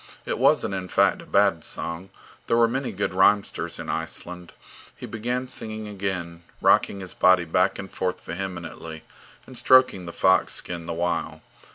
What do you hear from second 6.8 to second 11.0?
his body back and forth vehemently, and stroking the fox skin the